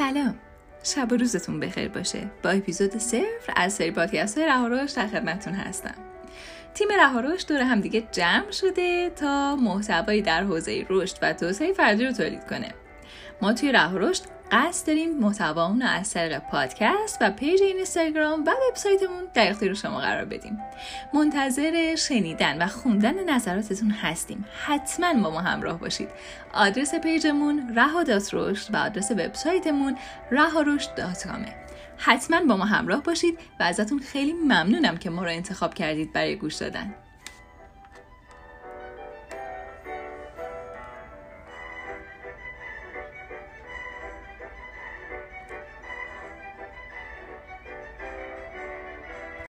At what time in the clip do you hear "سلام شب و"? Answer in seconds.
0.00-1.16